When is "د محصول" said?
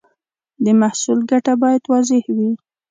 0.63-1.19